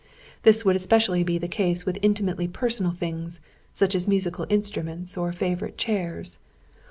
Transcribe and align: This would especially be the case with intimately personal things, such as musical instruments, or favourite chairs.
This 0.41 0.65
would 0.65 0.75
especially 0.75 1.21
be 1.23 1.37
the 1.37 1.47
case 1.47 1.85
with 1.85 1.99
intimately 2.01 2.47
personal 2.47 2.91
things, 2.91 3.39
such 3.71 3.93
as 3.93 4.07
musical 4.07 4.47
instruments, 4.49 5.15
or 5.15 5.31
favourite 5.31 5.77
chairs. 5.77 6.39